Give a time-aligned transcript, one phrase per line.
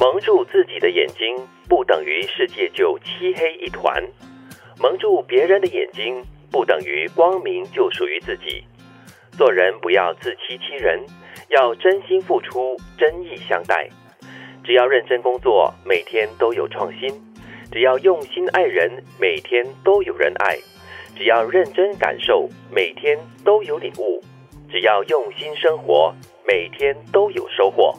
[0.00, 1.36] 蒙住自己的眼睛，
[1.68, 4.02] 不等于世界就漆黑一团；
[4.80, 8.64] 蒙住别人的眼睛，不等于光明就属于自己。
[9.36, 11.04] 做人不要自欺欺人，
[11.50, 13.90] 要真心付出，真意相待。
[14.64, 17.12] 只要认真工作，每天都有创新；
[17.70, 20.56] 只要用心爱人，每天都有人爱；
[21.14, 24.18] 只要认真感受，每天都有领悟；
[24.72, 26.14] 只要用心生活，
[26.48, 27.94] 每天都有收获。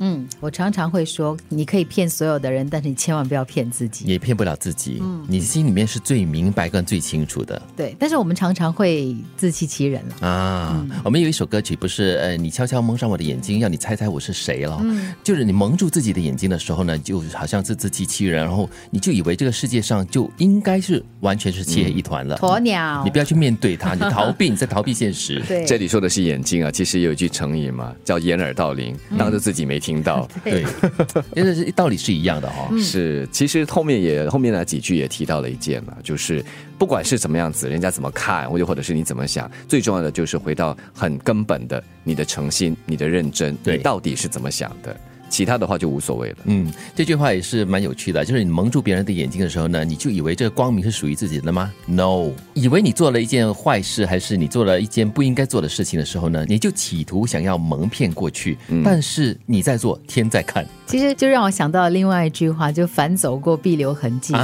[0.00, 4.06] 嗯，我常常会说，你可以骗所有的人，但是你千万不要骗自己。
[4.06, 4.98] 也骗不了自己。
[5.02, 7.60] 嗯，你心里面是最明白跟最清楚的。
[7.76, 10.86] 对，但是我们常常会自欺欺人了啊。
[11.04, 14.80] 我们有一首歌曲，不是呃，你悄悄蒙上我的眼睛，要你猜猜我是谁了。
[14.82, 22.36] 嗯，就是你蒙住自己的眼睛的时候呢，就好像是自欺欺人，然后你就以为这个世界上就应该是完全是漆黑一团了。
[22.38, 25.42] 鸵鸟，你不要去面对它，你逃避，你在逃避现实。
[25.46, 30.28] 对，这里说的是眼睛啊，其实有一句成语嘛，叫掩耳盗铃，当着自己没听到。
[30.44, 30.62] 对。
[31.34, 36.44] 因为是道理是一样的哈，是其实后面也后面那几句也提到了一件嘛，就是
[36.76, 44.94] 不管是怎么样子，人家怎么看，或者或者是你怎么想，最重要的就是回到很根本的你的诚心、你的认真，你到底是怎么想的。
[45.30, 46.36] 其他的话就无所谓了。
[46.44, 58.58] 嗯，这句话也是蛮有趣的，就是你蒙住别人的眼睛的时候呢，你就以为这个光明是属于自己的吗？No，以为你做了一件坏事，还是你做了一件不应该做的事情的时候呢，你就企图想要蒙骗过去。
[58.84, 60.66] 但是你在做，天在看。
[60.86, 64.34] 其实就让我想到另外一句话，就反走过必留痕迹。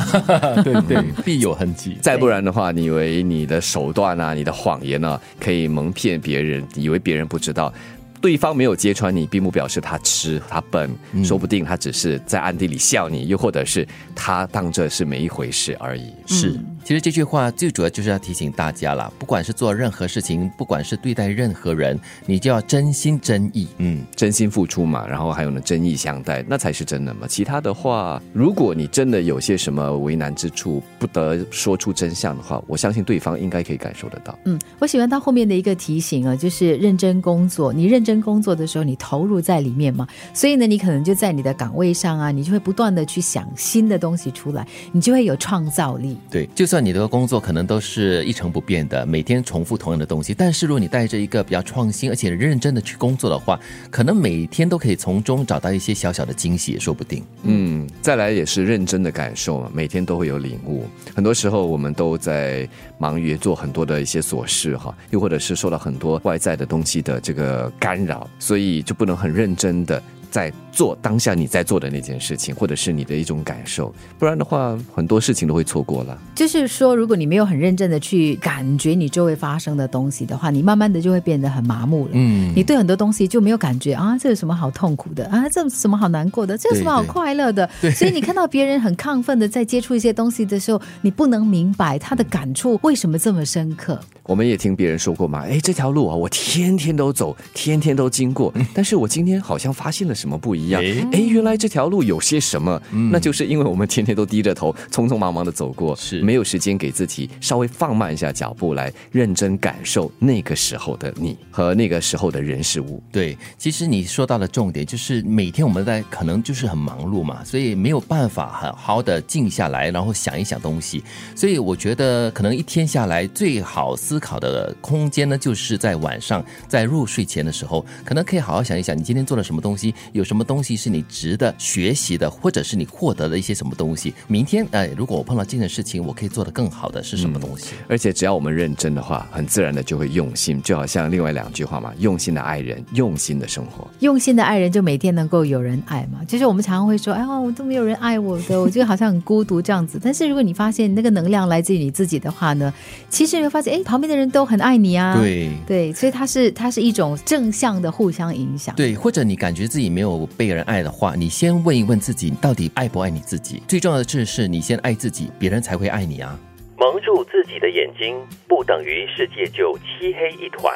[0.62, 1.96] 对 对， 必有痕迹。
[2.00, 7.72] 再不然的话，你以为你的手段啊，你的谎言啊，可以蒙骗别人，以为别人不知道。
[8.20, 10.90] 对方没有揭穿你，并不表示他痴他笨，
[11.24, 16.12] 说不定他只是在暗地里笑你，又或者是他当这是没一回事而已。
[16.26, 27.26] 是，其实这句话最主要就是要提醒大家了，不管是做任何事情，不管是对待任何人，你就要真心真意，嗯，真心付出嘛，然后还有呢，真意相待，那才是真的嘛。
[27.28, 34.38] 其他的话，如果你真的有些什么为难之处，不得说出真相的话，我相信对方应该可以感受得到。
[34.44, 38.06] 嗯，我喜欢他后面的一个提醒啊，就是认真工作，你认。
[38.06, 46.16] 真工作的时候，你投入在里面嘛，所以呢，你可能就在你的岗位上啊，你就会不断的去想新的东西出来，你就会有创造力。
[46.30, 53.58] 对，就算你的工作可能都是一成不变的，每天重复同样的东西，但是如果你带着一个比较创新而且认真的去工作的话，
[53.90, 57.22] 可能每天都可以从中找到一些小小的惊喜，也说不定。
[57.42, 60.84] 嗯，再来也是认真的感受嘛，每天都会有领悟。
[61.14, 67.72] 很多时候我们都在忙于做很多的一些琐事哈，又或者是受到很多外在的东西的这个。
[67.78, 70.02] 干扰，所以就不能很认真的。
[70.30, 76.18] 在做当下你在做的那件事情，或者是你的一种感受，不然的话，很多事情都会错过了。
[76.34, 82.10] 就是说，如果你没有很认真的去感觉你周围发生的东西的话，你慢慢的就会变得很麻木了。
[82.12, 85.48] 嗯，你对很多东西就没有感觉啊，这有什么好痛苦的啊？
[85.48, 86.58] 这有什么好难过的？
[86.58, 87.66] 这有什么好快乐的？
[87.94, 93.98] 所以你看到别人很亢奋的在接触一些东西的时候，你不能明白他的感触为什么这么深刻。
[94.24, 100.26] 我们也听别人说过嘛，哎，这条路啊，我天天都走，天天都经过， 但是我今天好像发现了什。
[100.26, 100.65] 什么不一样？
[100.74, 102.80] 哎，原来这条路有些什么？
[103.10, 113.02] 那就是因为我们天天都低着头， 匆匆忙忙的走过，是没有时间给自己稍微放慢一下脚步，来认真感受那个时候的你和那个时候的人事物。
[113.12, 121.02] 对，其实你说到的重点就是每天我们在可能就是很忙碌嘛，所以没有办法好好的静下来，然后想一想东西。
[121.34, 129.94] 所以我觉得可能一天下来最好思考的空间呢，就是在晚上在入睡前的时候，可能可以好好想一想你今天做了什么东西。
[130.12, 134.14] 有什么东西是你值得学习的，或者是你获得了一些什么东西？
[134.26, 137.74] 明天，呃，如果我碰到这件事情，我可以做得更好的是什么东西？
[137.88, 143.86] 而且只要我们认真的话，很自然的就会用心，就好像另外两句话嘛：用心的爱人，用心的生活。
[144.00, 146.20] 用心的爱人就每天能够有人爱嘛。
[146.26, 152.72] 就是我们常常会说：“哎呀，我都没有人爱我的，我觉得好像很孤独这样子。”但是如果你发现那个能量来自于你自己的话呢，
[153.08, 155.16] 其实你会发现，哎，旁边的人都很爱你啊。
[155.18, 158.74] 对对，所以它是它是一种正向的互相影响。
[158.74, 160.28] 对，或者你感觉自己没有。
[160.36, 163.62] 被人爱的话，你先问一问自己，到底爱不爱你自己？
[163.66, 166.38] 最重要的事是你先爱自己，别人才会爱你啊！
[166.78, 168.16] 蒙住自己的眼睛，
[168.46, 170.70] 不等于世界就漆黑一团；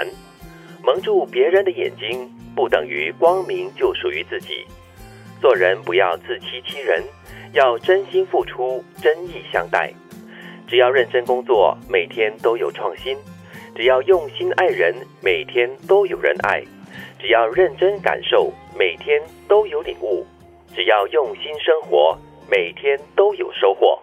[0.82, 2.26] 蒙住别人的眼睛，
[2.56, 4.64] 不等于光明就属于自己。
[5.40, 7.02] 做人不要自欺欺人，
[7.52, 9.92] 要真心付出，真意相待。
[10.66, 13.16] 只要认真工作，每天都有创新；
[13.74, 16.62] 只要用心爱人，每天都有人爱。
[17.18, 20.24] 只要认真感受，每天都有领悟；
[20.74, 22.18] 只要用心生活，
[22.50, 24.00] 每天都有收获。